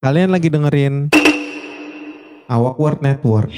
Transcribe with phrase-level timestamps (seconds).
[0.00, 1.12] Kalian lagi dengerin
[2.48, 3.52] Awak Word Network.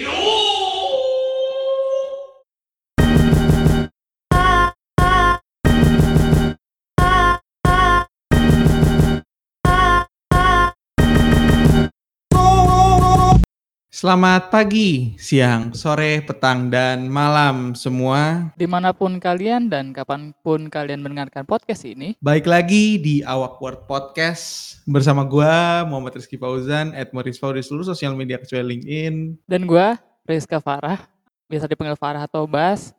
[13.93, 18.49] Selamat pagi, siang, sore, petang, dan malam semua.
[18.57, 22.17] Di mana pun kalian dan kapan pun kalian mendengarkan podcast ini.
[22.25, 27.85] Baik lagi di Awak Word Podcast bersama gua Muhammad Rizky Fauzan, at Morris di seluruh
[27.85, 29.45] sosial media kecuali LinkedIn.
[29.45, 31.05] Dan gua Rizka Farah,
[31.53, 32.97] biasa dipanggil Farah atau Bas.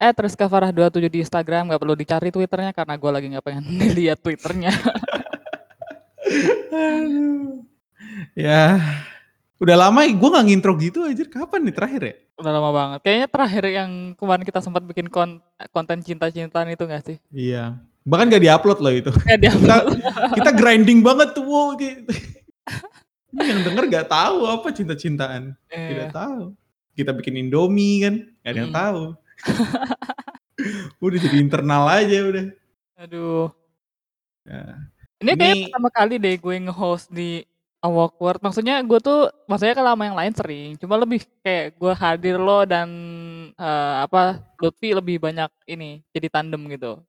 [0.00, 3.76] At Rizka Farah 27 di Instagram, gak perlu dicari Twitternya karena gua lagi gak pengen
[4.00, 4.72] lihat Twitternya.
[8.48, 8.80] ya,
[9.60, 11.20] Udah lama gue gak ngintro gitu aja.
[11.28, 12.14] Kapan nih terakhir ya?
[12.40, 12.98] Udah lama banget.
[13.04, 17.16] Kayaknya terakhir yang kemarin kita sempat bikin kon konten cinta-cintaan itu gak sih?
[17.28, 17.76] Iya.
[18.08, 19.12] Bahkan gak diupload loh itu.
[19.12, 19.84] Gak diupload.
[20.00, 20.10] kita,
[20.40, 21.44] kita grinding banget tuh.
[21.44, 22.08] Wow, gitu.
[23.36, 25.52] Ini yang denger gak tahu apa cinta-cintaan.
[25.68, 25.88] Iya.
[25.92, 26.42] Tidak tahu.
[26.96, 28.14] Kita bikin Indomie kan.
[28.40, 28.80] Gak ada yang hmm.
[28.80, 29.02] tahu.
[31.04, 32.44] udah jadi internal aja udah.
[32.96, 33.52] Aduh.
[34.48, 34.88] Ya.
[35.20, 37.44] Ini, Ini kayak pertama kali deh gue nge-host di
[37.80, 42.36] Awkward, maksudnya gue tuh maksudnya kalau sama yang lain sering, cuma lebih kayak gue hadir
[42.36, 42.88] lo dan,
[43.56, 47.00] uh, apa, Lutfi lebih banyak ini, jadi tandem gitu.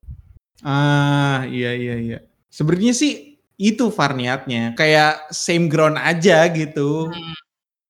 [0.64, 2.20] Ah, iya iya iya.
[2.48, 7.12] Sebenarnya sih itu Far niatnya, kayak same ground aja gitu.
[7.12, 7.36] Hmm.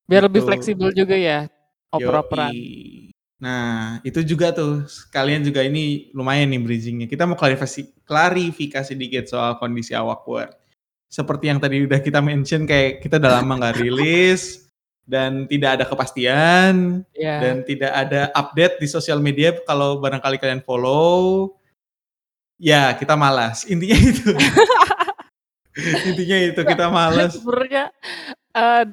[0.09, 0.49] Biar lebih gitu.
[0.49, 1.45] fleksibel juga ya,
[1.93, 2.49] oper-operan.
[3.37, 7.05] Nah, itu juga tuh, kalian juga ini lumayan nih bridgingnya.
[7.05, 10.60] Kita mau klarifikasi klarifikasi dikit soal kondisi Awkward
[11.11, 14.71] seperti yang tadi udah kita mention kayak kita udah lama nggak rilis
[15.03, 17.43] dan tidak ada kepastian yeah.
[17.43, 21.51] dan tidak ada update di sosial media kalau barangkali kalian follow
[22.55, 23.67] ya kita malas.
[23.67, 24.31] Intinya itu.
[26.07, 27.35] Intinya itu kita malas.
[27.35, 27.91] Sebenarnya
[28.55, 28.87] uh,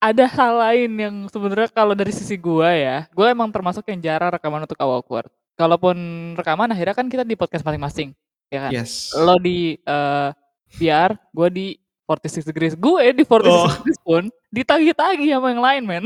[0.00, 4.32] ada hal lain yang sebenarnya kalau dari sisi gua ya gua emang termasuk yang jarang
[4.32, 5.98] rekaman untuk awkward kalaupun
[6.38, 8.14] rekaman akhirnya kan kita di podcast masing-masing
[8.48, 8.70] ya kan?
[8.70, 9.10] Yes.
[9.12, 10.30] lo di uh,
[10.76, 11.66] biar gue di
[12.08, 12.74] 46 degrees.
[12.76, 13.68] Gue di 46 oh.
[13.68, 16.04] degrees pun ditagi-tagi sama yang lain men.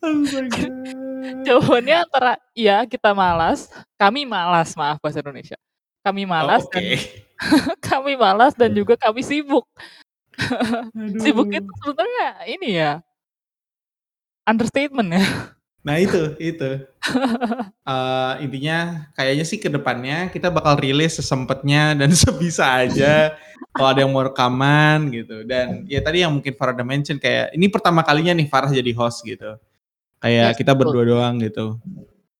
[0.00, 0.14] Oh
[1.46, 3.68] jawabannya antara iya kita malas
[3.98, 5.58] kami malas maaf bahasa Indonesia.
[6.00, 6.96] Kami malas oh, okay.
[6.96, 9.66] dan kami malas dan juga kami sibuk.
[11.22, 13.02] Sibuk itu sebenarnya ini ya
[14.46, 15.26] understatement ya
[15.86, 16.70] Nah itu, itu.
[17.86, 23.38] uh, intinya kayaknya sih ke depannya kita bakal rilis sesempatnya dan sebisa aja
[23.72, 25.46] kalau ada yang mau rekaman gitu.
[25.46, 28.90] Dan ya tadi yang mungkin Farah udah mention kayak ini pertama kalinya nih Farah jadi
[28.94, 29.54] host gitu.
[30.18, 31.78] Kayak yes, kita berdua doang gitu.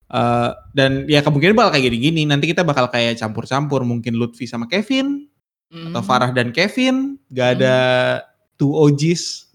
[0.09, 2.27] Uh, dan ya kemungkinan bakal kayak gini-gini.
[2.27, 5.31] Nanti kita bakal kayak campur-campur mungkin Lutfi sama Kevin
[5.71, 5.95] mm.
[5.95, 7.23] atau Farah dan Kevin.
[7.31, 7.77] Gak ada
[8.19, 8.59] mm.
[8.59, 9.47] two OGs.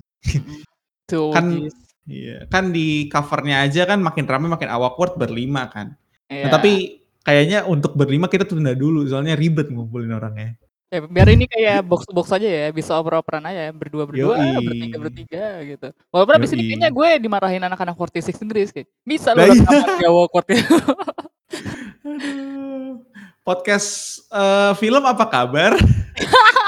[1.12, 5.96] two kan OGs Iya, kan di covernya aja kan makin ramai makin awkward berlima kan.
[6.28, 6.48] Iya.
[6.48, 10.60] Nah, tapi kayaknya untuk berlima kita tunda dulu soalnya ribet ngumpulin orangnya.
[10.94, 15.46] Ya, biar ini kayak box box aja ya, bisa oper-operan aja berdua berdua, bertiga bertiga
[15.66, 15.88] gitu.
[16.14, 18.86] Walaupun abis ini kayaknya gue dimarahin anak-anak 46 Inggris kayak.
[19.02, 19.58] Bisa loh nah,
[19.98, 20.10] iya.
[20.12, 20.62] awkward ya.
[23.48, 25.74] Podcast uh, film apa kabar?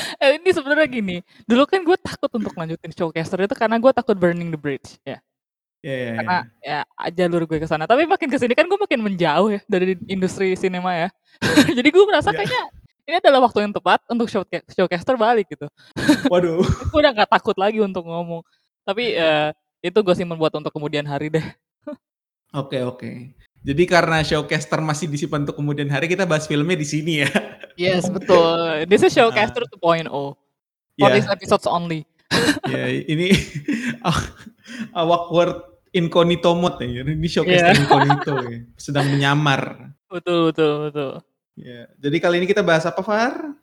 [0.22, 4.16] eh, ini sebenarnya gini, dulu kan gue takut untuk lanjutin showcaster itu karena gue takut
[4.16, 5.20] burning the bridge ya.
[5.80, 6.84] Yeah, yeah, karena yeah.
[6.84, 7.88] ya jalur gue ke sana.
[7.88, 11.08] Tapi makin ke sini kan gue makin menjauh ya dari industri sinema ya.
[11.78, 12.44] Jadi gue merasa yeah.
[12.44, 12.62] kayaknya
[13.08, 15.66] ini adalah waktu yang tepat untuk show showcaster balik gitu.
[16.28, 16.60] Waduh.
[16.92, 18.44] gue udah gak takut lagi untuk ngomong.
[18.84, 21.46] Tapi uh, itu gue sih membuat untuk kemudian hari deh.
[22.52, 22.98] Oke okay, oke.
[23.00, 23.14] Okay.
[23.60, 27.28] Jadi karena showcaster masih disimpan untuk kemudian hari kita bahas filmnya di sini ya.
[27.80, 28.84] Yes betul.
[28.84, 30.36] This is showcaster uh, 2.0 for
[31.00, 31.16] yeah.
[31.16, 32.04] this episodes only.
[32.70, 33.32] ya yeah, ini
[34.92, 37.00] awkward incognito mode ya.
[37.00, 37.80] Ini showcaster yeah.
[37.80, 38.58] incognito ya.
[38.76, 39.96] Sedang menyamar.
[40.12, 41.12] Betul betul betul.
[41.56, 41.64] Ya.
[41.64, 41.84] Yeah.
[41.96, 43.56] Jadi kali ini kita bahas apa Far?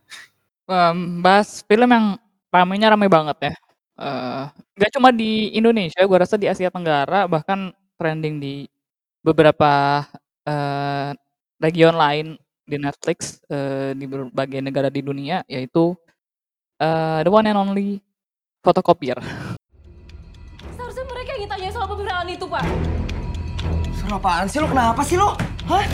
[0.66, 2.18] Um, bahas film yang
[2.50, 3.56] ramainya ramai banget ya.
[3.98, 8.70] Uh, gak cuma di Indonesia, gue rasa di Asia Tenggara bahkan trending di
[9.26, 10.06] beberapa,
[10.46, 11.18] uh,
[11.58, 15.96] region lain di Netflix, uh, di berbagai negara di dunia yaitu,
[16.84, 18.04] uh, the one and only
[18.60, 19.16] Photocopier.
[20.76, 22.68] Seharusnya mereka yang tanya soal pembenaran itu, Pak.
[23.96, 24.68] Suruh apaan sih lo?
[24.68, 25.40] Kenapa sih lo?
[25.72, 25.88] Hah?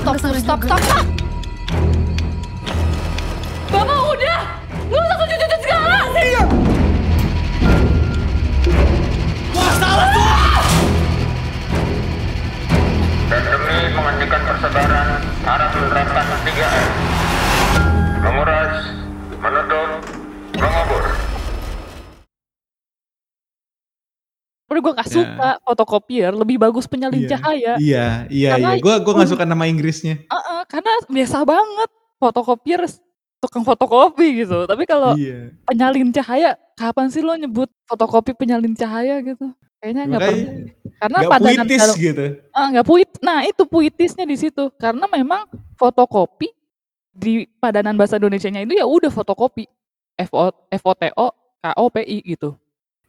[0.00, 1.04] Stop, stop, stop, stop, stop!
[3.68, 4.40] Bapak udah!
[4.88, 5.98] Lu usah cucu-cucu segala!
[6.16, 6.42] Iya!
[9.52, 10.24] Wah, salah tuh!
[13.96, 15.08] menghentikan persebaran
[15.48, 16.88] arah menerapkan 3M
[18.20, 18.74] menguras,
[19.40, 19.88] menutup,
[20.60, 21.04] mengubur
[24.66, 25.14] Udah gue gak ya.
[25.14, 25.62] suka yeah.
[25.62, 27.30] fotokopier, lebih bagus penyalin yeah.
[27.32, 27.74] cahaya.
[27.78, 28.70] Iya, iya, iya.
[28.82, 30.26] Gue gua gak suka nama Inggrisnya.
[30.26, 32.82] Uh -uh, karena biasa banget fotokopier
[33.38, 34.66] tukang fotokopi gitu.
[34.66, 35.54] Tapi kalau yeah.
[35.70, 39.54] penyalin cahaya, kapan sih lo nyebut fotokopi penyalin cahaya gitu?
[39.86, 40.52] Kayaknya nggak pernah.
[40.96, 42.24] Karena nggak padanan puitis dalam gitu.
[42.42, 44.64] heeh, nggak puit nah itu puitisnya di situ.
[44.74, 45.46] Karena memang
[45.78, 46.50] fotokopi
[47.14, 49.70] di padanan bahasa Indonesianya itu ya udah fotokopi.
[50.18, 52.58] F-O F-O-T-O-K-O-P-I gitu.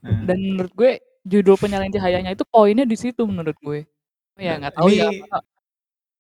[0.06, 0.22] Nah.
[0.22, 0.92] Dan menurut gue
[1.26, 3.90] judul penyalin cahayanya itu poinnya di situ menurut gue.
[4.38, 5.42] Ya Nah, nggak tahu ya apa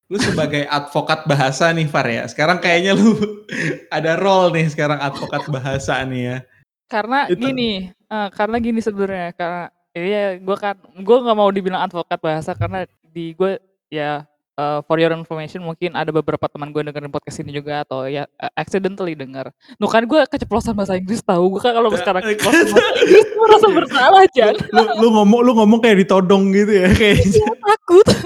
[0.07, 2.24] lu sebagai advokat bahasa nih Far ya.
[2.25, 3.13] Sekarang kayaknya lu
[3.94, 6.38] ada role nih sekarang advokat bahasa nih ya.
[6.88, 9.68] Karena Itu gini, eee, karena gini sebenarnya, karena
[10.03, 13.57] iya gue kan gue nggak mau dibilang advokat bahasa karena di gue
[13.88, 14.27] ya,
[14.59, 18.27] eee, for your information mungkin ada beberapa teman gue dengerin podcast ini juga atau ya,
[18.38, 19.49] eee, accidentally denger.
[19.79, 23.41] Nuh kan gue keceplosan bahasa Inggris tahu, gue kan kalau sekarang keceplosan bahasa Inggris gue
[23.41, 24.55] merasa bersalah Jan.
[24.75, 27.41] lu lu ngomong lu ngomong kayak ditodong gitu ya kayaknya.
[27.41, 28.07] Iya takut.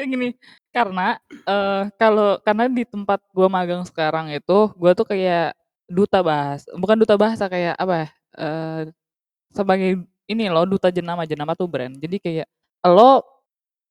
[0.00, 0.28] Kayak gini,
[0.72, 5.52] karena, eee, kalau karena di tempat gue magang sekarang itu, gue tuh kayak
[5.90, 8.08] duta bahas bukan duta bahasa kayak apa ya,
[8.40, 8.80] eee,
[9.52, 9.90] sebagai
[10.30, 11.98] ini loh duta jenama, jenama tuh brand.
[11.98, 12.46] Jadi kayak
[12.86, 13.26] lo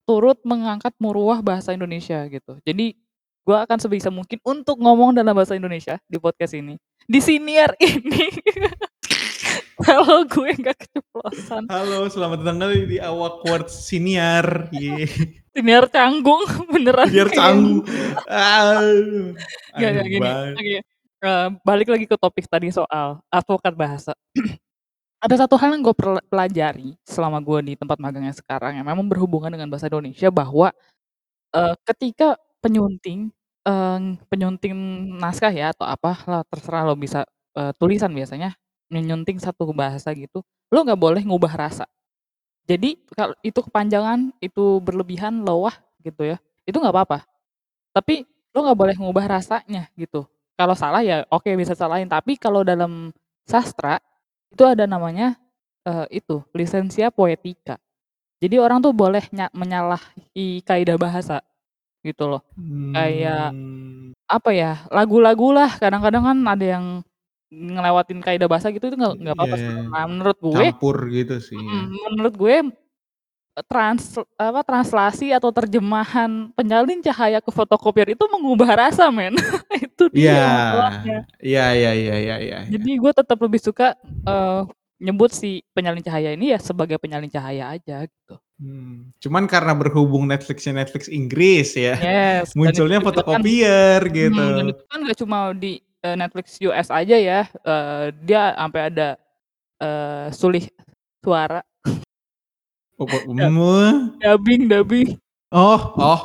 [0.07, 2.55] turut mengangkat muruah bahasa Indonesia gitu.
[2.63, 2.95] Jadi
[3.43, 6.79] gue akan sebisa mungkin untuk ngomong dalam bahasa Indonesia di podcast ini.
[7.03, 8.31] Di siniar ini.
[9.85, 11.63] Kalau gue nggak keceplosan.
[11.71, 14.67] Halo, selamat datang di Awkward Senior.
[14.75, 15.07] Ye.
[15.55, 17.83] Siniar canggung beneran kayak canggung.
[19.75, 20.55] Nggak Aneh gini, banget.
[20.55, 20.77] oke,
[21.25, 24.13] eee, balik lagi ke topik tadi soal advokat bahasa.
[25.21, 25.91] Ada satu hal yang gue
[26.31, 30.71] pelajari selama gue di tempat magangnya sekarang yang memang berhubungan dengan bahasa Indonesia bahwa,
[31.55, 33.29] eee, ketika penyunting,
[33.67, 33.99] eee,
[34.31, 34.75] penyunting
[35.19, 37.27] naskah ya atau apalah terserah lo bisa,
[37.57, 38.55] eee, tulisan biasanya,
[38.89, 41.85] menyunting satu bahasa gitu, lo nggak boleh ngubah rasa.
[42.69, 46.37] Jadi kalau itu kepanjangan, itu berlebihan, lowah gitu ya,
[46.67, 47.19] itu nggak apa-apa.
[47.95, 50.27] Tapi lo nggak boleh ngubah rasanya gitu.
[50.59, 53.11] Kalau salah ya oke bisa salahin, tapi kalau dalam
[53.49, 53.99] sastra,
[54.53, 55.37] itu ada namanya,
[55.87, 57.77] eee, itu lisensia poetika.
[58.43, 61.41] Jadi orang tuh boleh nya menyalahi kaidah bahasa,
[62.05, 62.41] gitu loh.
[62.95, 64.13] Kayak, Mmm.
[64.29, 66.85] apa ya, lagu-lagu lah kadang-kadang kan ada yang
[67.53, 70.05] ngelewatin kaidah bahasa gitu, itu nggak nggak Iya, apa-apa sebenarnya.
[70.11, 71.83] Menurut gue campur gitu sih ya.
[71.83, 72.55] mhm, menurut gue,
[73.67, 79.35] trans apa, translasi atau terjemahan penyalin cahaya ke fotokopier itu mengubah rasa men.
[79.85, 80.31] Itu Iya.
[80.31, 81.17] dia masalahnya.
[81.39, 82.71] Iya iya iya iya iya iya.
[82.71, 83.95] Jadi gue tetap lebih suka,
[84.25, 84.61] eee,
[84.99, 88.35] nyebut si penyalin cahaya ini ya sebagai penyalin cahaya aja gitu.
[88.59, 94.43] Mmm, cuman karena berhubung Netflix-nya Netflix Inggris ya, Yes, munculnya kan fotokopier mhm, gitu.
[94.59, 99.15] dan itu kan nggak cuma di, eee, Netflix US aja ya, eee, dia ampe ada,
[99.79, 100.67] eee, sulih
[101.23, 101.63] suara.
[102.99, 103.07] Oh,
[104.19, 105.15] dubbing dubbing.
[105.55, 106.21] Oh oh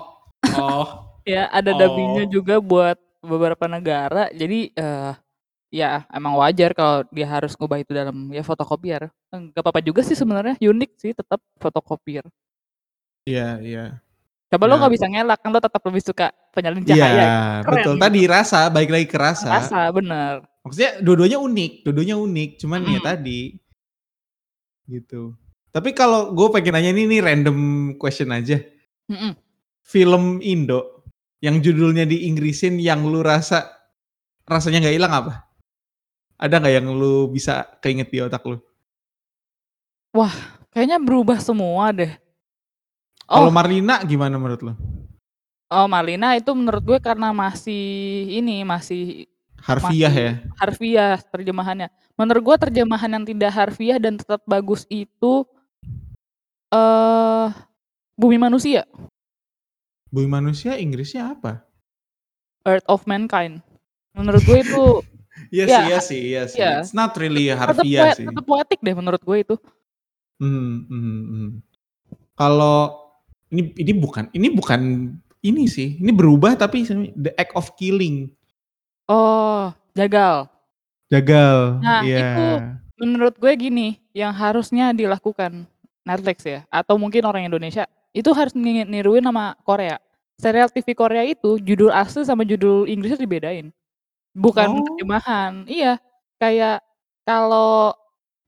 [0.59, 0.87] oh.
[1.25, 2.31] Ya ada dubbing-nya Oh.
[2.35, 4.29] juga buat beberapa negara.
[4.35, 5.13] Jadi, eee,
[5.73, 9.09] ya emang wajar kalau dia harus ngubah itu dalam ya fotokopier.
[9.33, 12.27] Nggak apa-apa juga sih sebenarnya, unik sih tetap fotokopier.
[13.25, 13.85] Iya iya.
[14.53, 17.27] Coba lo Nah nggak bisa ngelak, kan lo tetap lebih suka penyalin Iya, cahaya,
[17.65, 17.95] keren betul.
[17.97, 18.03] gitu.
[18.05, 19.49] Tadi rasa, balik lagi ke rasa.
[19.51, 20.35] Rasa, bener.
[20.67, 23.41] Maksudnya dua-duanya unik dua-duanya unik, cuman ya tadi.
[24.85, 25.33] Gitu.
[25.75, 27.59] Tapi kalau gue pengen nanya ini nih random
[27.99, 28.63] question aja.
[29.11, 29.35] Mhm.
[29.83, 31.03] Film Indo
[31.43, 33.69] yang judulnya di-Inggrisin yang lu rasa
[34.47, 35.33] rasanya nggak hilang apa?
[36.39, 38.63] Ada nggak yang lu bisa keinget di otak lu?
[40.15, 40.33] Wah,
[40.71, 42.15] kayaknya berubah semua deh.
[43.27, 43.55] Kalau Oh.
[43.55, 44.73] Marlina gimana menurut lu?
[45.75, 47.83] Oh, Marlina itu menurut gue karena masih
[48.31, 49.27] ini, masih
[49.59, 50.33] Harfiah masih ya?
[50.61, 51.89] harfiah terjemahannya.
[52.21, 55.49] Menurut gue terjemahan yang tidak harfiah dan tetap bagus itu,
[56.75, 57.47] eee,
[58.19, 58.83] Bumi Manusia.
[60.11, 61.63] Bumi Manusia Inggrisnya apa?
[62.67, 63.63] Earth of Mankind.
[64.15, 64.85] Menurut gue itu
[65.55, 66.59] Iya ya sih iya sih iya sih.
[66.63, 66.71] iya.
[66.79, 68.23] It's not really harfiah sih.
[68.27, 69.55] tetep poetik deh menurut gue itu.
[70.39, 71.49] Mhm mhm mhm.
[72.35, 73.11] Kalau
[73.51, 74.81] ini ini bukan ini bukan
[75.45, 78.33] ini sih, ini berubah tapi The Act of Killing.
[79.05, 80.49] Oh, Jagal.
[81.13, 82.19] Jagal, Nah, iya.
[82.25, 82.47] itu
[82.97, 85.69] menurut gue gini, yang harusnya dilakukan
[86.07, 89.97] Netflix ya, atau mungkin orang Indonesia, itu harus ni niruin sama Korea.
[90.37, 93.73] Serial TV Korea itu judul asli sama judul Inggrisnya dibedain.
[94.37, 94.85] Bukan Oh.
[94.85, 95.65] terjemahan.
[95.71, 95.99] Iya,
[96.43, 96.83] kayak
[97.29, 97.93] kalau,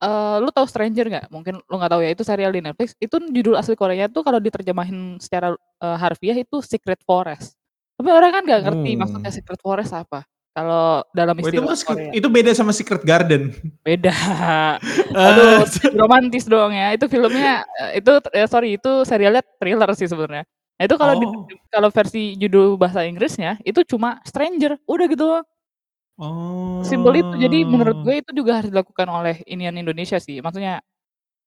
[0.02, 1.26] eee, lu tahu Stranger nggak?
[1.34, 4.38] Mungkin lu nggak tahu ya, itu serial di Netflix, itu judul asli Koreanya tuh kalau
[4.42, 7.56] diterjemahin secara, eee, harfiah itu Secret Forest.
[8.00, 9.34] Tapi orang kan nggak ngerti maksudnya Oh.
[9.34, 10.26] Secret Forest apa.
[10.56, 12.16] Kalau dalam Oh itu istilah bukan Secret Korea.
[12.16, 13.52] itu beda sama Secret Garden.
[13.84, 14.08] Beda.
[15.16, 15.64] Ah, Aduh,
[15.96, 16.96] romantis dong ya.
[16.96, 20.44] Itu filmnya eee, itu eh, sorry itu serialnya thriller sih sebenarnya.
[20.80, 21.44] Nah itu kalau Oh.
[21.72, 25.24] kalau versi judul bahasa Inggrisnya itu cuma Stranger, udah gitu.
[26.20, 26.80] Oh.
[26.84, 27.34] Simpel itu.
[27.40, 30.40] Jadi menurut gue itu juga harus dilakukan oleh inian Indonesia sih.
[30.44, 30.80] Maksudnya,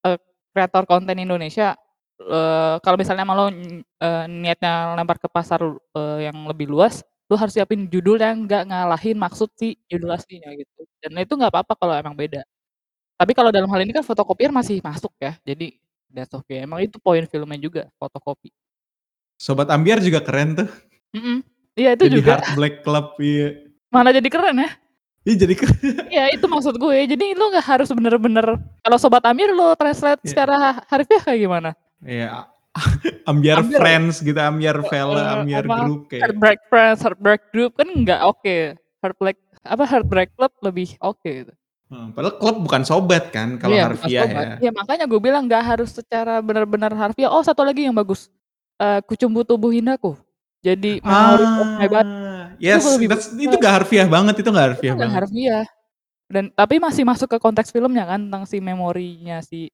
[0.06, 0.18] eee,
[0.56, 1.76] kreator konten Indonesia,
[2.22, 5.62] eee, kalau misalnya lo, eee, niatnya lempar ke pasar,
[5.98, 10.50] eee, yang lebih luas, lo harus siapin judul yang nggak ngalahin maksud si judul aslinya
[10.58, 10.82] gitu.
[10.98, 12.42] Dan itu nggak apa-apa kalau emang beda.
[13.16, 15.38] Tapi kalau dalam hal ini kan fotokopian masih masuk ya.
[15.46, 15.78] Jadi
[16.10, 16.66] that's okay.
[16.66, 18.50] Emang itu poin filmnya juga, fotokopi.
[19.38, 20.68] Sobat Ambiar juga keren tuh.
[21.14, 21.38] Mhm.
[21.78, 22.32] Iya itu Jadi juga.
[22.42, 23.48] Heart Black Club, iya.
[23.94, 24.70] Malah jadi keren ya.
[25.24, 25.78] Iya jadi keren.
[26.16, 26.98] Iya itu maksud gue.
[27.06, 30.30] Jadi lo nggak harus bener-bener kalau Sobat Amir lo translate Iya.
[30.34, 30.58] secara
[30.90, 31.70] harfiah kayak gimana?
[32.02, 32.50] Iya.
[33.30, 33.80] Ambiar Ambiar.
[33.82, 36.22] Friends gitu, Ambiar Fella, Eee, Ambiar apa, Group kayak.
[36.30, 38.58] Heartbreak Friends, Heartbreak Group kan nggak oke.
[39.02, 41.54] Heartbreak apa Heartbreak Club lebih oke gitu.
[41.90, 44.50] Hmm, padahal klub bukan sobat kan kalau Iya, harfiah ya.
[44.62, 47.34] Iya makanya gue bilang nggak harus secara benar-benar harfiah.
[47.34, 48.30] Oh satu lagi yang bagus,
[48.78, 50.14] eee, Kucumbu Tubuh Indahku.
[50.62, 51.02] Jadi.
[51.02, 53.42] Ah, yes, lebih that's- suka.
[53.42, 55.20] itu gak harfiah banget, itu gak Itu harfiah nggak banget.
[55.26, 55.66] harfiah.
[56.30, 59.74] Dan tapi masih masuk ke konteks filmnya kan tentang si memorinya si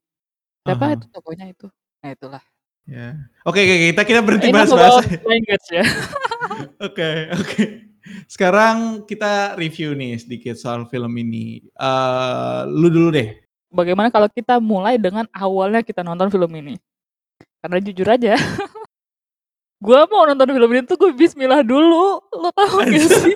[0.64, 0.96] siapa Aha.
[0.96, 1.68] itu tokohnya itu.
[2.00, 2.44] Nah itulah.
[2.86, 3.18] Ya.
[3.42, 5.10] Oke, oke, kita kita berhenti bahas-bahas.
[5.10, 5.86] about language ya.
[6.88, 7.64] Oke, oke.
[8.32, 11.68] Sekarang kita review nih sedikit soal film ini.
[11.68, 13.34] Eh, lu dulu deh.
[13.74, 16.80] Bagaimana kalau kita mulai dengan awalnya kita nonton film ini?
[17.60, 18.38] Karena jujur aja,
[19.86, 22.24] gua mau nonton film ini tuh gue bismillah dulu.
[22.30, 23.36] Lo tau gak sih?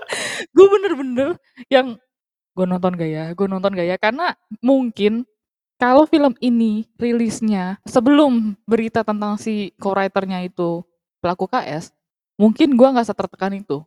[0.56, 1.38] gue bener-bener
[1.68, 1.94] yang
[2.56, 3.96] gue nonton gak ya, gue nonton gak ya.
[4.00, 4.32] Karena
[4.64, 5.28] mungkin
[5.76, 10.80] kalau film ini rilisnya sebelum berita tentang si co-writernya itu
[11.20, 11.92] pelaku KS,
[12.36, 13.84] mungkin gua nggak setertekan itu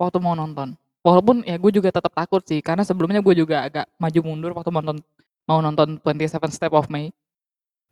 [0.00, 0.74] waktu mau nonton.
[1.02, 4.70] Walaupun ya gue juga tetap takut sih, karena sebelumnya gue juga agak maju mundur waktu
[4.70, 5.02] mau nonton
[5.42, 7.10] mau nonton 27 Step of May.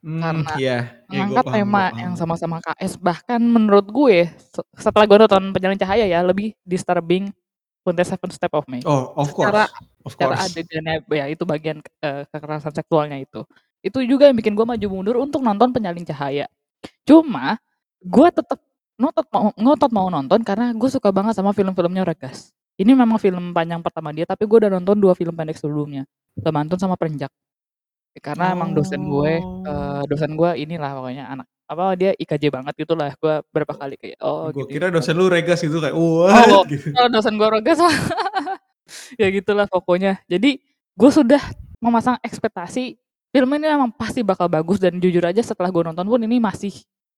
[0.01, 0.79] Hmm, Karena iya,
[1.11, 5.77] iya, Mengangkat paham, tema yang sama-sama KS, bahkan menurut gue se- setelah gue nonton Pejalan
[5.77, 7.35] Cahaya ya lebih disturbing
[7.83, 8.81] 27 Step of May.
[8.87, 9.51] Oh, of course.
[9.51, 9.65] Secara
[10.03, 10.53] of secara course.
[10.53, 13.45] adegannya ya itu bagian eh, kekerasan seksualnya itu.
[13.81, 16.49] Itu juga yang bikin gue maju mundur untuk nonton Penyalin Cahaya.
[17.05, 17.57] Cuma
[18.01, 18.61] gue tetap
[19.01, 22.53] ngotot mau ngotot mau nonton karena gue suka banget sama film-filmnya Regas.
[22.77, 26.09] Ini memang film panjang pertama dia, tapi gue udah nonton dua film pendek sebelumnya,
[26.41, 27.29] Lemantun sama Perenjak.
[28.21, 29.65] Karena emang dosen gue, Oh.
[29.65, 33.15] eh, dosen gue inilah pokoknya anak apa dia IKJ banget gitu lah.
[33.17, 34.77] Gue berapa kali kayak oh Gue gitu.
[34.77, 36.91] kira dosen lu regas gitu kayak, wah, Oh, gitu.
[36.91, 37.79] kalau dosen gue Regas
[39.21, 40.21] ya gitulah pokoknya.
[40.27, 40.61] Jadi
[40.97, 41.41] gue sudah
[41.81, 42.97] memasang ekspektasi
[43.31, 46.75] film ini memang pasti bakal bagus dan jujur aja setelah gue nonton pun ini masih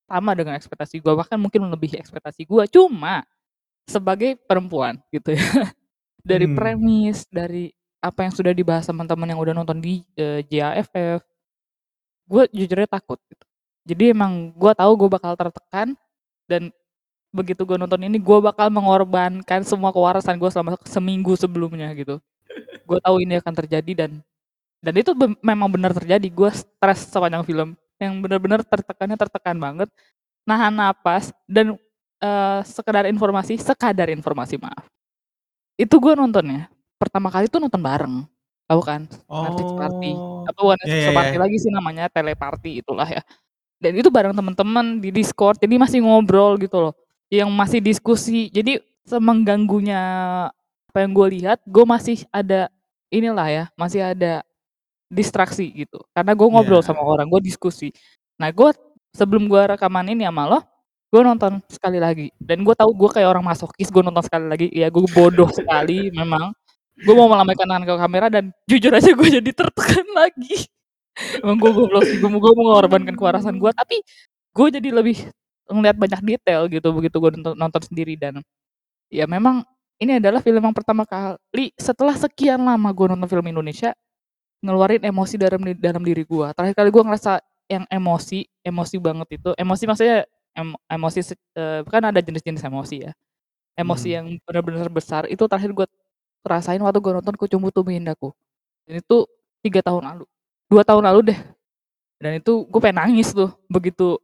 [0.07, 3.25] sama dengan ekspektasi gue bahkan mungkin melebihi ekspektasi gue cuma
[3.88, 5.41] sebagai perempuan gitu ya
[6.29, 6.55] dari Hmm.
[6.55, 11.25] premis dari apa yang sudah dibahas teman-teman yang udah nonton di eh, JAFF
[12.29, 13.45] gue jujurnya takut gitu.
[13.88, 15.97] jadi emang gue tahu gue bakal tertekan
[16.47, 16.71] dan
[17.33, 22.21] begitu gue nonton ini gue bakal mengorbankan semua kewarasan gue selama seminggu sebelumnya gitu.
[22.85, 24.21] Gue tahu ini akan terjadi dan
[24.85, 26.29] dan itu be- memang benar terjadi.
[26.29, 27.69] Gue stres sepanjang film.
[27.97, 29.89] Yang benar-benar tertekannya tertekan banget
[30.45, 31.81] nahan napas dan
[32.21, 34.85] eh, sekedar informasi sekadar informasi maaf.
[35.81, 36.69] Itu gue nontonnya.
[37.01, 38.29] Pertama kali tuh nonton bareng.
[38.69, 39.09] Tahu kan?
[39.27, 40.12] Artist Party.
[40.15, 40.45] Oh.
[40.45, 41.41] apa bukan separty iya.
[41.41, 43.25] lagi sih namanya teleparty itulah ya.
[43.81, 46.95] Dan itu bareng teman-teman di Discord jadi masih ngobrol gitu loh
[47.33, 48.53] yang masih diskusi.
[48.53, 48.77] Jadi
[49.09, 50.03] semengganggunya
[50.93, 52.69] apa yang gue lihat gue masih ada
[53.09, 54.45] inilah ya masih ada
[55.09, 56.05] distraksi gitu.
[56.12, 56.93] Karena gue ngobrol Iya.
[56.93, 57.89] sama orang gue diskusi.
[58.37, 58.71] Nah gue
[59.17, 60.61] sebelum gue rekaman ini sama lo
[61.12, 62.29] gue nonton sekali lagi.
[62.37, 64.69] Dan gue tahu gue kayak orang masokis gue nonton sekali lagi.
[64.73, 66.53] Ya gue bodoh sekali memang.
[67.03, 70.69] Gue mau melambaikan tangan ke kamera dan jujur aja gue jadi tertekan lagi.
[71.41, 74.01] Emang gue goblok sih gue mau gue mau mengorbankan kewarasan gue tapi
[74.53, 75.17] gue jadi lebih
[75.71, 78.14] ngeliat banyak detail gitu begitu gue nonton, nonton sendiri.
[78.19, 78.40] Dan
[79.12, 79.62] ya memang
[80.02, 83.95] ini adalah film yang pertama kali setelah sekian lama gue nonton film Indonesia
[84.62, 89.50] ngeluarin emosi dalam dalam diri gue terakhir kali gue ngerasa yang emosi emosi banget itu
[89.59, 90.19] emosi maksudnya
[90.54, 93.12] em- emosi eh, kan ada jenis-jenis emosi ya.
[93.78, 94.16] Emosi Hmm.
[94.16, 95.87] yang benar-benar besar itu terakhir gue
[96.45, 98.35] rasain waktu gue nonton Kucumbu Tubuh Indahku
[98.87, 99.25] dan itu
[99.64, 100.25] tiga tahun lalu
[100.71, 101.40] dua tahun lalu deh.
[102.23, 104.19] Dan itu gue pengen nangis tuh begitu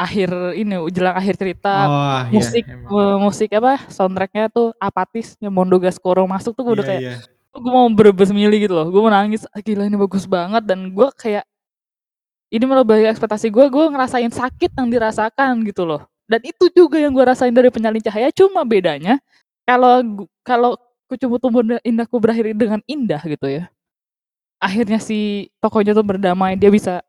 [0.00, 2.88] akhir ini jelang akhir cerita Oh, iya, musik emang.
[2.90, 7.02] eh, musik apa soundtracknya tuh apatis yang Mondo Gascoro masuk tuh gue udah Iya, kayak
[7.04, 7.14] iya.
[7.52, 10.88] gue mau berebes milih gitu loh gue mau nangis "Ah, gila ini bagus banget dan
[10.88, 11.44] gue kayak
[12.50, 17.12] ini melebihi ekspektasi gue gue ngerasain sakit yang dirasakan gitu loh dan itu juga yang
[17.12, 19.18] gue rasain dari penyalin cahaya cuma bedanya
[19.62, 20.02] kalau
[20.42, 20.72] kalau
[21.06, 23.66] Kucumbu Tumbuh Indahku berakhir dengan indah gitu ya.
[24.62, 27.02] Akhirnya si tokohnya tuh berdamai, dia bisa,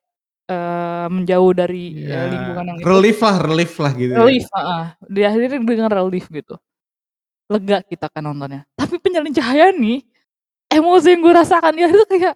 [0.52, 2.86] eee, menjauh dari, Ya, lingkungan yang itu.
[2.86, 4.18] relief lah relief lah gitu ya.
[4.20, 4.84] Relief, heeh.
[5.08, 6.56] Diakhiri dengan relief gitu.
[7.48, 8.68] Lega kita kan nontonnya.
[8.76, 10.04] Tapi Penyalin Cahaya nih,
[10.72, 12.36] emosi yang gue rasakan akhir tuh kayak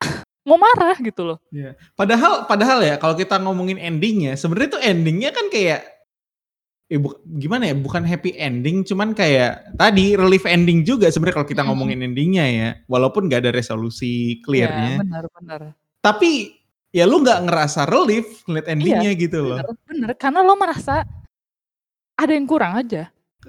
[0.48, 1.38] mau marah gitu loh.
[1.50, 1.78] Iya.
[1.94, 5.82] Padahal padahal ya kalau kita ngomongin ending-nya, sebenarnya tuh ending-nya kan kayak
[6.92, 11.48] eh, buk gimana ya, bukan happy ending, cuman kayak tadi relief ending juga sebenarnya kalau
[11.50, 12.68] kita ngomongin ending-nya ya.
[12.86, 14.94] Walaupun nggak ada resolusi Iya, clear-nya.
[15.02, 15.60] benar benar.
[16.04, 16.61] Tapi
[16.92, 19.58] ya lu nggak ngerasa relief ngeliat Iya, ending-nya gitu loh.
[19.58, 20.10] bener bener.
[20.20, 21.02] Karena lo merasa
[22.14, 23.08] ada yang kurang aja.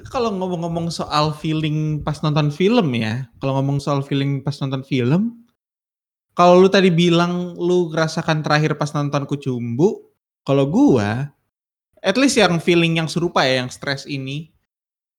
[0.10, 5.38] Kalau ngomong-ngomong soal feeling pas nonton film ya, kalau ngomong soal feeling pas nonton film,
[6.34, 10.02] kalau lu tadi bilang lu ngerasakan terakhir pas nonton Kucumbu,
[10.42, 11.30] kalau gua,
[12.02, 14.50] at least yang feeling yang serupa ya, yang stres ini,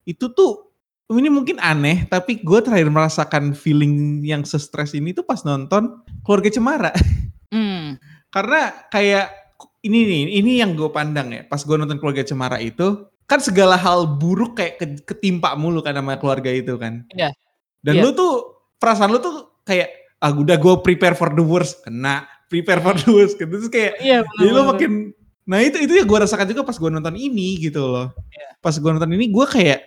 [0.02, 0.74] itu tuh
[1.14, 6.50] ini mungkin aneh, tapi gue terakhir merasakan feeling yang se-stres ini tuh pas nonton Keluarga
[6.50, 6.90] Cemara.
[7.54, 7.94] Mmm.
[8.34, 9.30] Karena kayak
[9.86, 13.78] ini nih, ini yang gue pandang ya, pas gue nonton Keluarga Cemara itu, kan segala
[13.78, 17.06] hal buruk kayak ke ketimpa mulu kan sama keluarga itu kan.
[17.14, 17.30] Iya.
[17.78, 18.02] Dan Iya.
[18.02, 18.32] lu tuh,
[18.80, 22.26] perasaan lu tuh kayak, ah udah gue prepare for the worst, kena.
[22.50, 23.46] Prepare for the worst, gitu.
[23.46, 24.72] Terus kayak, Iya, jadi lu bener bener.
[24.74, 24.90] makin,
[25.44, 28.08] nah itu itu yang gue rasakan juga pas gue nonton ini gitu loh.
[28.34, 28.48] Iya.
[28.58, 29.80] Pas gue nonton ini, gue kayak,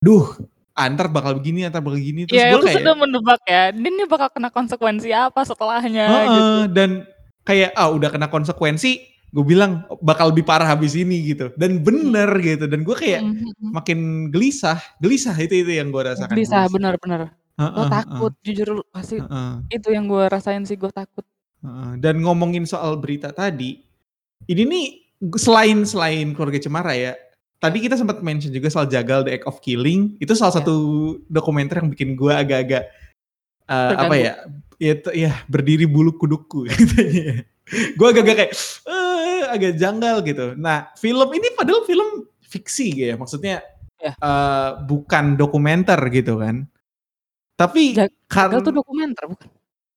[0.00, 0.26] duh,
[0.72, 2.24] ah, ntar bakal begini, ntar bakal begini.
[2.26, 6.24] Terus Iya, gue lu kayak, sudah menebak ya, ini bakal kena konsekuensi apa setelahnya Heeh,
[6.26, 6.52] gitu.
[6.72, 6.90] dan
[7.44, 8.92] kayak ah udah kena konsekuensi,
[9.32, 11.50] gue bilang bakal lebih parah habis ini gitu.
[11.56, 12.66] Dan bener gitu.
[12.68, 13.70] Dan gue kayak Mhm mhm.
[13.74, 13.98] makin
[14.30, 16.32] gelisah, gelisah itu itu yang gue rasakan.
[16.36, 17.20] Gelisah, bener bener.
[17.60, 21.24] Heeh, Lo heeh, takut, jujur lu pasti heeh, itu yang gue rasain sih, gue takut.
[21.62, 21.90] heeh.
[22.00, 23.80] Dan ngomongin soal berita tadi,
[24.48, 24.86] ini nih
[25.38, 27.12] selain selain keluarga Cemara ya,
[27.62, 30.16] tadi kita sempat mention juga soal Jagal The Act of Killing.
[30.18, 30.58] Itu salah Ya.
[30.64, 30.74] satu
[31.30, 32.84] dokumenter yang bikin gue agak-agak
[33.70, 34.16] eh, apa Terganggu.
[34.26, 34.34] Ya,
[34.82, 37.46] itu- ya berdiri bulu kudukku katanya.
[37.70, 38.52] gue agak-agak kayak
[38.84, 40.58] eh, agak janggal gitu.
[40.58, 43.62] Nah, film ini padahal film fiksi gitu ya, maksudnya
[43.96, 44.12] Ya.
[44.12, 46.66] eh, bukan dokumenter gitu kan.
[47.54, 49.48] Tapi Jag karena Jagal tuh dokumenter bukan?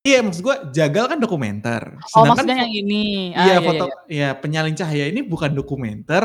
[0.06, 1.82] Iya maksud gue Jagal kan dokumenter.
[2.13, 3.04] Oh, Sedangkan maksudnya fo- yang ini.
[3.34, 3.98] Ah, Iya iya foto iya.
[4.06, 6.24] ya penyalin cahaya ini bukan dokumenter.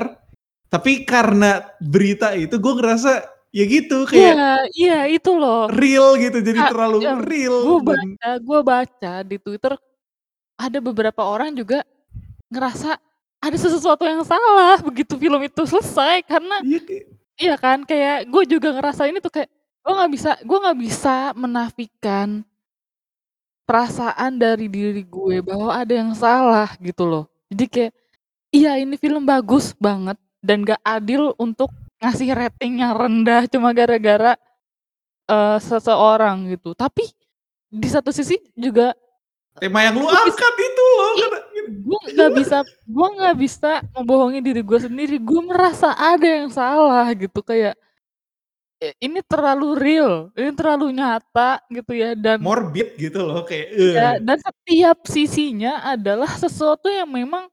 [0.68, 5.67] Tapi karena berita itu gue ngerasa ya gitu Iya, kayak iya itu loh.
[5.71, 9.73] real gitu jadi Kak, terlalu yang real gue dan baca gue baca di Twitter,
[10.55, 11.83] ada beberapa orang juga
[12.51, 12.99] ngerasa
[13.41, 17.05] ada sesuatu yang salah begitu film itu selesai karena iya kayak
[17.41, 19.49] iya kan kayak gue juga ngerasain itu kayak
[19.81, 22.29] gue nggak bisa gue nggak bisa menafikan
[23.65, 27.25] perasaan dari diri gue bahwa ada yang salah gitu loh.
[27.47, 27.93] Jadi kayak
[28.51, 31.71] iya ini film bagus banget dan gak adil untuk
[32.03, 34.35] ngasih rating yang rendah cuma gara-gara
[35.31, 36.75] eh, seseorang gitu.
[36.77, 37.05] Tapi
[37.71, 38.95] di satu sisi juga
[39.61, 41.29] tema yang lu Gue angkat itu loh Iya.
[41.31, 41.41] karena
[41.87, 42.59] gue nggak bisa
[42.89, 45.17] gue nggak bisa membohongi diri gue sendiri.
[45.23, 47.77] Gue merasa ada yang salah gitu kayak
[48.81, 53.93] "Eh, ini terlalu real, ini terlalu nyata gitu ya dan morbid gitu loh kayak eh.
[53.93, 57.45] Ya, dan setiap sisinya adalah sesuatu yang memang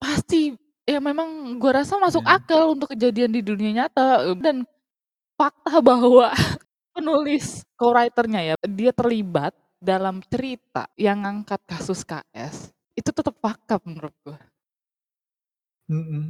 [0.00, 2.36] pasti ya memang gue rasa masuk Ya.
[2.36, 4.64] akal untuk kejadian di dunia nyata dan
[5.34, 6.30] fakta bahwa
[6.96, 14.12] penulis co-writer-nya ya dia terlibat dalam cerita yang ngangkat kasus KS itu tetap fakta menurut
[14.22, 14.36] gue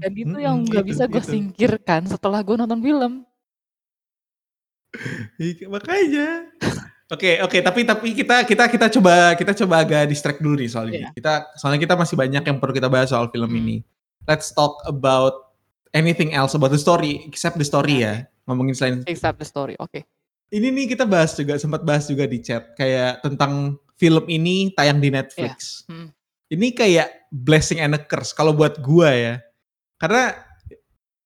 [0.01, 1.31] dan itu yang nggak itu, bisa gue itu.
[1.37, 3.13] singkirkan setelah gue nonton film
[5.39, 6.51] Iya, makanya.
[7.11, 10.87] Oke, oke, tapi tapi kita kita kita coba kita coba agak distract dulu nih soal
[10.91, 11.03] ini.
[11.03, 11.11] Iya.
[11.11, 13.61] Kita soalnya kita masih banyak yang perlu kita bahas soal film Hmm.
[13.63, 13.77] ini.
[14.29, 15.57] Let's talk about
[15.97, 18.27] anything else about the story except the story ya.
[18.45, 20.03] Ngomongin selain except the story oke
[20.51, 24.99] ini nih kita bahas juga sempat bahas juga di chat kayak tentang film ini tayang
[24.99, 25.87] di Netflix.
[25.87, 26.11] Hmm.
[26.51, 29.35] Ini kayak blessing and a curse kalau buat gua ya.
[29.95, 30.35] Karena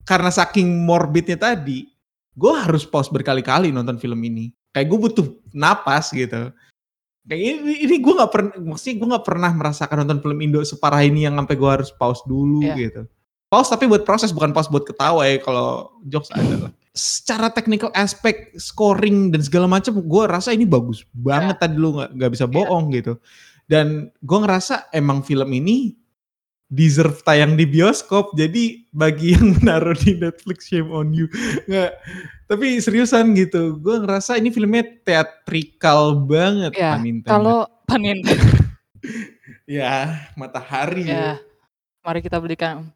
[0.04, 1.88] karena saking morbidnya tadi,
[2.36, 4.52] gue harus pause berkali-kali nonton film ini.
[4.76, 5.26] Kayak gue butuh
[5.56, 6.52] napas gitu.
[7.24, 11.00] Kayak ini, ini gue nggak pernah, maksudnya gue nggak pernah merasakan nonton film Indo separah
[11.00, 12.76] ini yang sampai gue harus pause dulu Iya.
[12.76, 13.02] gitu.
[13.48, 16.72] Pause tapi buat proses bukan pause buat ketawa ya kalau jokes ada lah.
[16.92, 22.30] Secara technical aspek, scoring dan segala macam, gue rasa ini bagus banget tadi lu nggak
[22.30, 22.52] bisa Iya.
[22.52, 23.16] bohong gitu.
[23.64, 25.96] Dan gue ngerasa emang film ini
[26.74, 28.34] deserve tayang di bioskop.
[28.34, 31.30] Jadi bagi yang menaruh di Netflix shame on you.
[31.70, 31.94] Nggak.
[32.50, 33.78] Tapi seriusan gitu.
[33.78, 36.74] Gue ngerasa ini filmnya teatrikal banget.
[36.74, 38.20] Ya, kalau panin
[39.70, 41.14] ya matahari ya.
[41.14, 41.32] Ya,
[42.04, 42.90] mari kita belikan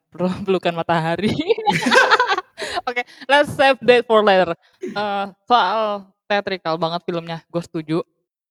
[0.45, 1.33] pelukan matahari.
[2.89, 4.57] Oke, let's save that for later.
[4.81, 7.99] Eee, soal theatrical banget filmnya, gue setuju.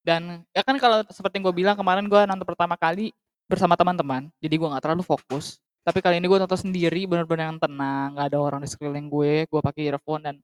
[0.02, 3.12] Dan ya kan kalau seperti yang gue bilang kemarin gue nonton pertama kali
[3.50, 5.60] bersama teman-teman, jadi gue nggak terlalu fokus.
[5.88, 9.48] Tapi kali ini gue nonton sendiri, bener-bener yang tenang, nggak ada orang di sekeliling gue,
[9.48, 10.36] gue pakai earphone dan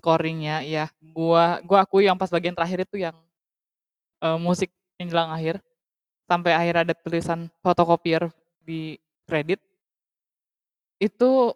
[0.00, 3.16] scoring-nya ya, gue gue akui yang pas bagian terakhir itu yang
[4.22, 5.60] eee, musik menjelang akhir,
[6.28, 8.28] sampai akhir ada tulisan fotokopier
[8.64, 8.96] di
[9.28, 9.60] kredit.
[11.00, 11.52] Itu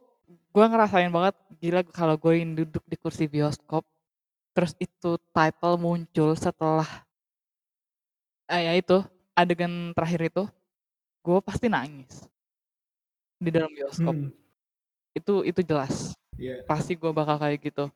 [0.52, 3.86] gue ngerasain banget, gila kalau gue duduk di kursi bioskop,
[4.56, 7.06] terus itu title muncul setelah
[8.48, 8.98] eee, ya itu,
[9.36, 10.42] adegan terakhir itu,
[11.24, 12.28] gue pasti nangis.
[13.40, 14.14] Di dalam bioskop.
[14.14, 14.30] Hmm.
[15.16, 16.12] Itu itu jelas.
[16.36, 16.64] Iya.
[16.64, 17.88] Pasti gue bakal kayak gitu.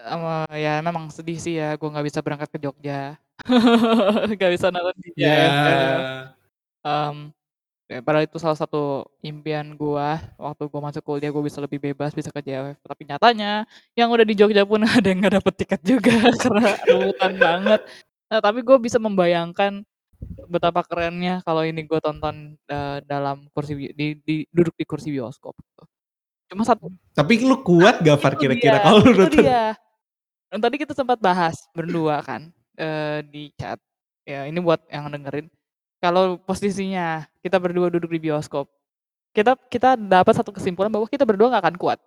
[0.00, 3.20] Eee, ya memang sedih sih ya, gue nggak bisa berangkat ke Jogja.
[4.36, 5.16] Nggak bisa nonton di.
[5.16, 6.00] JFF.
[6.84, 7.32] Mmm,
[7.88, 12.12] ya padahal itu salah satu impian gue, waktu gue masuk kuliah gue bisa lebih bebas,
[12.12, 12.80] bisa ke JFF.
[12.84, 13.64] Tapi nyatanya,
[13.96, 17.80] yang udah di Jogja pun ada yang nggak dapet tiket juga karena rebutan banget.
[18.30, 19.82] Nah, tapi gue bisa membayangkan
[20.50, 25.54] betapa kerennya kalau ini gue tonton, eee, dalam kursi di di duduk di kursi bioskop
[25.56, 25.84] gitu.
[26.50, 29.44] Cuma satu Tapi lu kuat gak Far kira-kira kalau lu nonton?
[29.44, 29.74] dia.
[30.50, 33.78] Dan tadi kita sempat bahas berdua kan, eee, di chat,
[34.26, 35.46] ya ini buat yang dengerin,
[36.02, 38.66] kalau posisinya kita berdua duduk di bioskop,
[39.30, 41.98] kita kita dapat satu kesimpulan bahwa kita berdua nggak akan kuat.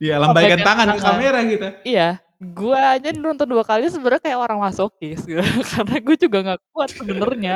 [0.00, 1.08] Iya, lambaikan Lambaikan tangan ke tangan.
[1.12, 1.68] kamera kita.
[1.84, 2.08] Iya,
[2.40, 5.40] gue aja nonton 2 kali sebenarnya kayak orang masokis gitu,
[5.76, 7.54] karena gue juga nggak kuat sebenarnya.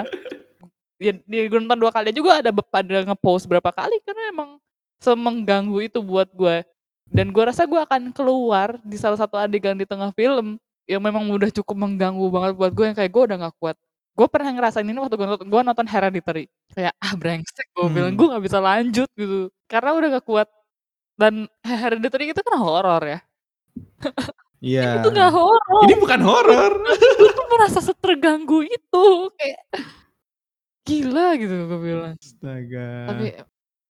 [1.00, 4.50] Ya di gue nonton 2 kali juga ada be pada nge-pause berapa kali karena emang
[5.02, 6.64] semengganggu itu buat gue.
[7.10, 11.26] Dan gue rasa gue akan keluar di salah satu adegan di tengah film, yang memang
[11.32, 13.76] udah cukup mengganggu banget buat gue, yang kayak gue udah nggak kuat.
[14.16, 16.44] Gue pernah ngerasain ini waktu gue nonton gue nonton Hereditary,
[16.74, 18.18] kayak, "Ah brengsek," gue bilang, Hmm.
[18.20, 20.48] "gue nggak bisa lanjut," gitu, karena udah nggak kuat.
[21.18, 23.18] Dan Hereditary itu kan horor ya.
[24.64, 25.04] Iya.
[25.04, 25.80] Itu nggak horor.
[25.84, 26.72] Ini bukan horor.
[27.20, 29.04] Gue tuh merasa seterganggu itu,
[29.36, 29.60] kayak
[30.88, 32.14] gila gitu gue bilang.
[32.16, 32.88] Astaga.
[33.12, 33.26] Tapi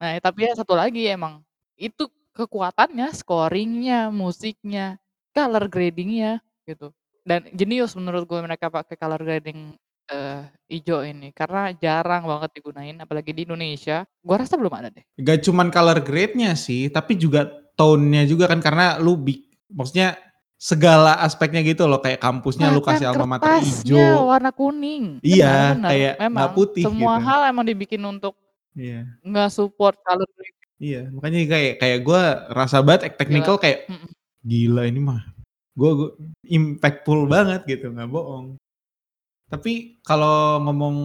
[0.03, 1.47] nah tapi ya satu lagi emang,
[1.79, 4.99] itu kekuatannya, scoring-nya, musiknya,
[5.31, 6.91] color grading-nya gitu.
[7.23, 9.79] Dan jenius menurut gue mereka pakai color grading,
[10.11, 10.43] eee,
[10.83, 15.07] ijo ini, karena jarang banget digunain apalagi di Indonesia, gue rasa belum ada deh.
[15.23, 17.47] Gak cuman color grade-nya sih, tapi juga
[17.79, 20.15] tone-nya juga kan karena lu bik maksudnya
[20.65, 24.01] segala aspeknya gitu loh, kayak kampusnya lu kasih Bahkan alma mater ijo.
[24.25, 25.21] warna kuning.
[25.21, 27.27] Iya, benar, kayak nggak memang putih semua gitu.
[27.29, 28.33] hal emang dibikin untuk
[28.73, 29.05] Iya.
[29.21, 30.57] nge-support color grading.
[30.81, 33.85] Iya, makanya kayak kayak gue rasa banget technical kayak
[34.41, 35.21] gila ini mah
[35.75, 36.11] gue gue
[36.49, 38.57] impactful banget gitu, nggak bohong.
[39.53, 40.97] Tapi kalau ngomong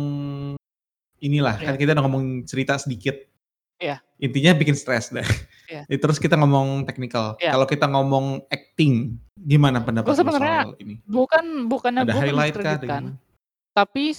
[1.20, 1.66] inilah Iya.
[1.68, 3.20] kan kita udah ngomong cerita sedikit.
[3.76, 4.00] Iya.
[4.18, 5.28] Intinya bikin stres dah.
[5.70, 5.86] Iya.
[5.86, 7.38] Terus kita ngomong technical.
[7.38, 7.54] Iya.
[7.54, 10.98] Kalau kita ngomong acting, gimana pendapat lu soal ini?
[11.06, 12.78] bukan bukannya Ada gue highlight kah?
[12.82, 13.12] Gimana?
[13.70, 14.12] tapi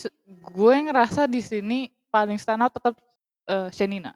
[0.56, 2.96] gue ngerasa di sini paling stand out tetap,
[3.44, 4.14] eee, Shenina.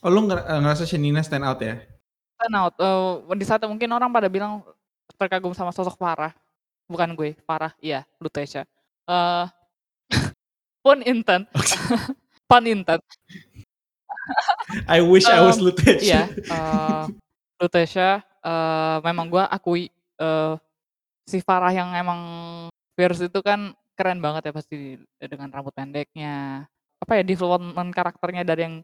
[0.00, 1.76] Oh lu nger ngerasa Shenina stand out ya?
[2.40, 4.64] Stand out, eee, di saat mungkin orang pada bilang
[5.20, 6.32] terkagum sama sosok Farah,
[6.88, 8.64] bukan gue, Farah, iya, Lutesha.
[9.04, 9.44] Eee,
[10.86, 11.44] pun intent,
[12.50, 13.02] pun intent.
[14.88, 16.02] I wish I was Mmm, Lutesha.
[16.02, 17.04] iya, eee,
[17.62, 18.08] Lutesha,
[18.42, 19.82] eee, memang gue akui,
[20.18, 20.52] eee,
[21.28, 22.20] si Farah yang emang
[22.98, 26.66] Fierce itu kan keren banget ya pasti dengan rambut pendeknya,
[27.02, 28.76] apa ya, development karakternya dari yang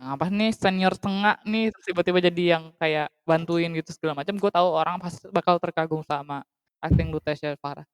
[0.00, 4.68] apa nih, senior setengah nih, tiba-tiba jadi yang kayak bantuin gitu segala macam, gue tahu
[4.74, 6.42] orang pasti bakal terkagum sama
[6.82, 7.86] acting Lutesha Farah.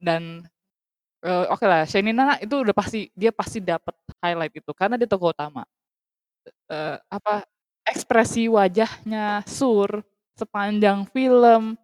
[0.00, 0.44] Dan,
[1.24, 5.64] eee, okelah Shenina itu udah pasti dia pasti dapet highlight itu karena dia tokoh utama.
[6.70, 7.46] Eee, apa,
[7.86, 10.02] ekspresi wajahnya, Sur,
[10.34, 11.78] sepanjang film,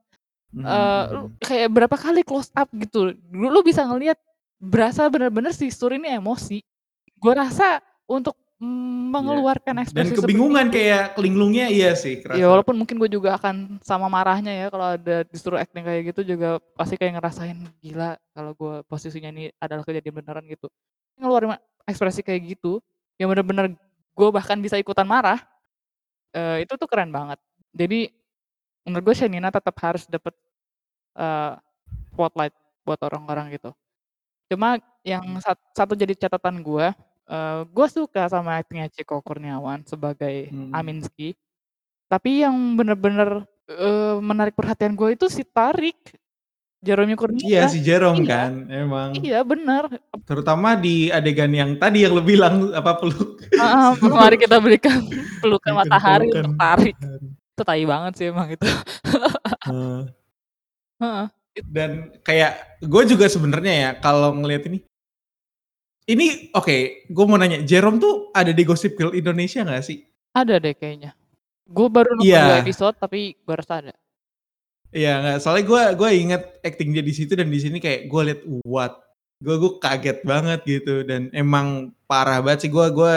[0.53, 1.37] Mhm eee, lu mhm.
[1.41, 4.19] kayak berapa kali close up gitu, lu lu bisa ngelihat
[4.61, 6.61] berasa bener-bener si Sur ini emosi.
[7.19, 12.15] Gue rasa untuk, mmm, Iya, mengeluarkan dan ekspresi seperti kebingungan itu kayak linglungnya iya sih
[12.21, 12.49] Ya kerasa.
[12.53, 16.59] walaupun mungkin gue juga akan sama marahnya ya kalau ada disuruh acting kayak gitu juga
[16.77, 20.69] pasti kayak ngerasain, gila kalau gue posisinya ini adalah kejadian beneran gitu.
[21.21, 21.57] Ngeluarin
[21.89, 22.81] ekspresi kayak gitu,
[23.21, 23.73] yang bener-bener
[24.17, 25.41] gue bahkan bisa ikutan marah,
[26.37, 27.39] eee, itu tuh keren banget.
[27.77, 28.11] Jadi,
[28.89, 30.35] menurut gue Shenina tetap harus dapet,
[31.19, 31.53] eee,
[32.15, 32.55] spotlight
[32.87, 33.73] buat orang-orang gitu.
[34.53, 36.89] Cuma yang sat satu jadi catatan gue,
[37.31, 40.73] eee, gue suka sama acting-nya Ciko Kurniawan sebagai Mhm.
[40.75, 41.35] Aminski.
[42.11, 46.17] Tapi yang bener-bener, eee, menarik perhatian gue itu si Tarik.
[46.83, 47.47] Jerome Kurnia.
[47.47, 48.29] Iya si Jerome Iya.
[48.29, 49.09] kan emang.
[49.15, 49.87] Iya bener.
[50.27, 53.39] Terutama di adegan yang tadi yang lu bilang apa peluk.
[53.55, 55.07] Heeh, mari kita berikan
[55.39, 56.97] pelukan matahari pelukan untuk tarik.
[57.55, 58.67] Itu tai banget sih emang itu.
[59.71, 60.01] Heeh.
[60.99, 61.27] Heeh.
[61.71, 61.91] Dan
[62.27, 64.83] kayak gue juga sebenarnya ya kalau ngelihat ini
[66.11, 70.03] ini oke, gue mau nanya, Jerome tuh ada di Gossip Girl Indonesia nggak sih?
[70.35, 71.15] Ada deh kayaknya.
[71.63, 72.27] Gue baru nonton.
[72.27, 73.95] 2 episode tapi gue rasa ada.
[74.93, 78.23] Iya nggak, soalnya gue gue inget acting dia di situ dan di sini kayak gue
[78.29, 79.01] liat what,
[79.41, 83.15] gue gue kaget banget gitu dan emang parah banget sih gue gue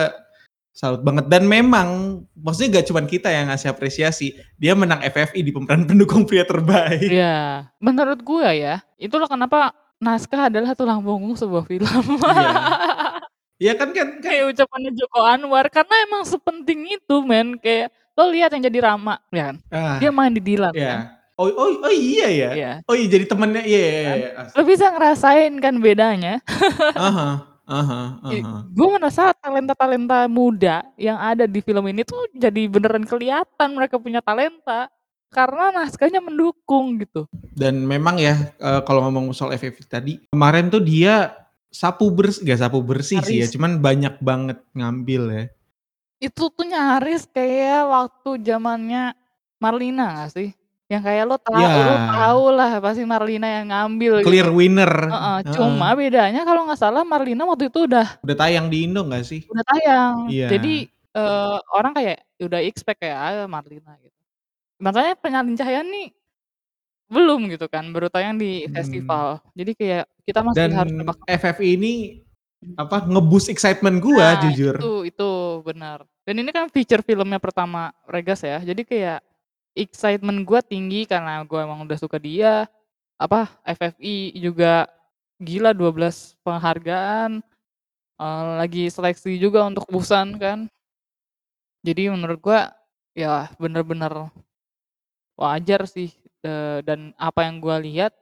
[0.76, 5.52] salut banget dan memang maksudnya gak cuma kita yang ngasih apresiasi, dia menang FFI di
[5.52, 7.08] pemeran pendukung pria terbaik.
[7.12, 7.72] Iya.
[7.80, 12.20] Menurut gue ya, itulah kenapa naskah adalah tulang punggung sebuah film.
[12.24, 12.52] Iya.
[13.56, 17.88] Iya kan kan kan Kayak ucapannya Joko Anwar karena emang sepenting itu men kayak
[18.20, 20.96] lo lihat yang jadi Rama ya kan ah, dia main di Dilan kan Iya.
[21.36, 22.50] Oh, oh, oh iya ya.
[22.56, 22.72] Iya.
[22.88, 24.30] Oh iya jadi temennya iya iya iya.
[24.56, 26.40] lo bisa ngerasain kan bedanya
[26.96, 28.56] Aha, aha, aha.
[28.72, 34.24] gue merasa talenta-talenta muda yang ada di film ini tuh jadi beneran kelihatan mereka punya
[34.24, 34.88] talenta
[35.28, 40.80] karena naskahnya mendukung gitu Dan memang ya eh, kalau ngomong soal FFV tadi kemarin tuh
[40.80, 41.36] dia
[41.68, 45.44] sapu bersih, gak sapu bersih sih ya, cuman banyak banget ngambil ya.
[46.24, 49.12] itu tuh nyaris kayak waktu zamannya
[49.60, 51.74] Marlina gak sih yang kayak lo tahu Ya.
[51.82, 54.30] lo tahu lah pasti Marlina yang ngambil gitu.
[54.30, 54.94] Clear winner.
[55.10, 55.54] Heeh, Heeh.
[55.58, 59.42] cuma bedanya kalau nggak salah Marlina waktu itu udah udah tayang di Indo gak sih?
[59.50, 60.16] udah tayang.
[60.30, 60.48] Iya.
[60.54, 60.74] Jadi
[61.16, 64.14] eh, orang kayak udah expect kayak ah Marlina gitu.
[64.78, 66.12] Makanya penyalin cahaya nih
[67.06, 68.74] belum gitu kan, baru tayang di Hmm.
[68.74, 69.26] festival.
[69.54, 71.18] Jadi kayak kita masih Dan harus nebak.
[71.26, 71.94] FFI ini
[72.78, 74.76] apa ngebus excitement gua Nah, jujur.
[74.78, 75.30] Itu itu
[75.62, 76.06] benar.
[76.26, 78.58] Dan ini kan feature filmnya pertama Regas ya.
[78.62, 79.22] Jadi kayak
[79.76, 82.66] excitement gua tinggi karena gua emang udah suka dia.
[83.20, 84.88] Apa FFI juga
[85.40, 87.44] gila 12 penghargaan.
[88.16, 90.60] Eh, lagi seleksi juga untuk Busan kan.
[91.86, 92.74] Jadi menurut gua
[93.16, 94.32] ya bener-bener
[95.36, 96.12] wajar sih
[96.44, 98.16] eh, dan apa yang gua lihat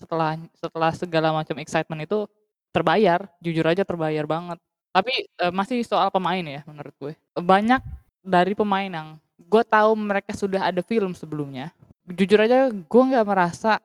[0.00, 2.24] setelah setelah segala macam excitement itu
[2.72, 4.58] terbayar, jujur aja terbayar banget.
[4.94, 7.12] Tapi eh, masih soal pemain ya menurut gue.
[7.36, 7.82] Banyak
[8.22, 9.08] dari pemain yang
[9.48, 11.72] gue tahu mereka sudah ada film sebelumnya.
[12.04, 13.80] Jujur aja gue nggak merasa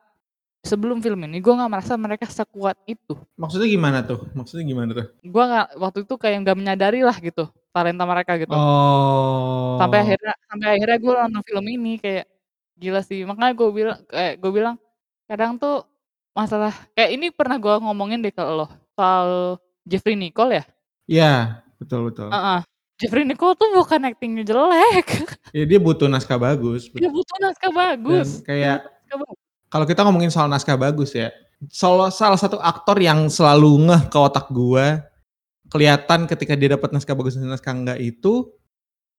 [0.64, 3.16] sebelum film ini gue nggak merasa mereka sekuat itu.
[3.40, 4.28] Maksudnya gimana tuh?
[4.36, 5.06] Maksudnya gimana tuh?
[5.24, 8.52] Gue nggak waktu itu kayak nggak menyadari lah gitu talenta mereka gitu.
[8.52, 9.76] Oh.
[9.80, 12.24] Sampai akhirnya sampai akhirnya gue nonton film ini kayak
[12.76, 13.24] gila sih.
[13.24, 14.76] Makanya gue bilang kayak gue bilang
[15.24, 15.84] kadang tuh
[16.36, 20.64] masalah kayak ini pernah gue ngomongin deh ke lo soal Jeffrey Nicole ya.
[21.04, 21.34] Ya,
[21.76, 22.32] betul betul.
[22.32, 22.64] Heeh.
[22.94, 25.26] Jeffrey Nicole tuh bukan actingnya jelek.
[25.50, 26.86] Ya dia butuh naskah bagus.
[26.88, 28.28] Dia butuh naskah Dan bagus.
[28.42, 29.38] kayak Naskah bagus.
[29.66, 31.34] kalau kita ngomongin soal naskah bagus ya,
[31.66, 35.02] salah, salah satu aktor yang selalu ngeh ke otak gua,
[35.66, 38.46] kelihatan ketika dia dapat naskah bagus dan naskah enggak itu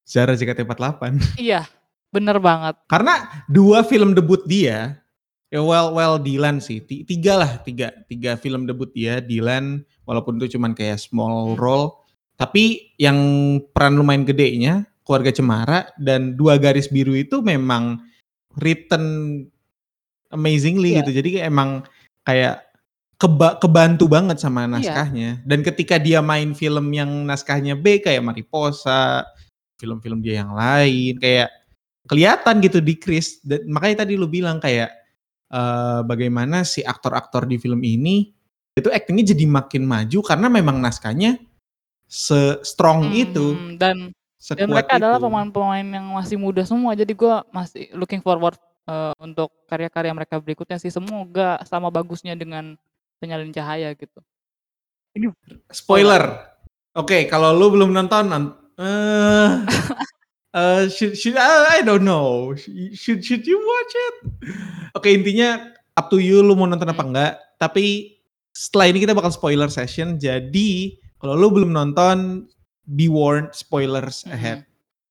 [0.02, 1.36] Zara JKT48.
[1.36, 1.66] Iya,
[2.08, 2.78] bener banget.
[2.86, 5.02] Karena dua film debut dia,
[5.48, 10.38] ya well well Dylan sih, Ti- tiga lah, tiga, tiga film debut dia, Dylan, walaupun
[10.38, 11.58] itu cuman kayak small Hmm.
[11.58, 11.86] role,
[12.36, 13.16] tapi yang
[13.72, 18.00] peran lumayan gedenya, keluarga Cemara dan dua garis biru itu memang
[18.60, 19.04] written
[20.28, 21.00] amazingly Iya.
[21.04, 21.10] gitu.
[21.22, 21.86] Jadi emang
[22.26, 22.66] kayak
[23.16, 24.72] keba- kebantu banget sama Iya.
[24.76, 25.30] naskahnya.
[25.46, 29.24] Dan ketika dia main film yang naskahnya B kayak Mariposa,
[29.80, 31.48] film-film dia yang lain kayak
[32.04, 33.40] kelihatan gitu di Chris.
[33.40, 34.92] Dan makanya tadi lu bilang kayak
[35.46, 38.34] eh, bagaimana si aktor-aktor di film ini
[38.74, 41.38] itu actingnya jadi makin maju karena memang naskahnya
[42.06, 45.24] se-strong itu, Hmm, dan dan sekuat mereka adalah itu.
[45.26, 46.94] pemain-pemain yang masih muda semua.
[46.94, 48.54] Jadi gua masih looking forward
[48.86, 50.88] eh, untuk karya-karya mereka berikutnya sih.
[50.88, 52.78] Semoga sama bagusnya dengan
[53.18, 54.22] penyalin cahaya gitu.
[55.12, 55.34] Ini
[55.72, 56.46] Spoiler.
[56.94, 59.50] Oke, kalau lu belum nonton, non- eh
[60.56, 62.54] eh, should, should I, I don't know.
[62.94, 64.16] Should should you watch it?
[64.94, 67.10] Oke, intinya up to you lu mau nonton apa Hmm.
[67.12, 67.32] enggak.
[67.58, 68.14] Tapi
[68.52, 70.16] setelah ini kita bakal spoiler session.
[70.16, 72.46] Jadi kalau lu belum nonton,
[72.86, 74.32] be warned spoilers Mhm.
[74.36, 74.58] ahead.